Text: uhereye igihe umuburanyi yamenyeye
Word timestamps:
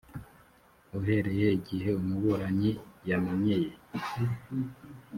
uhereye 0.97 1.47
igihe 1.59 1.89
umuburanyi 1.99 2.71
yamenyeye 3.09 3.71